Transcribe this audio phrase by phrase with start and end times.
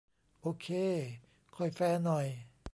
[0.41, 0.67] โอเค
[1.55, 2.27] ค่อยแฟร์หน่อย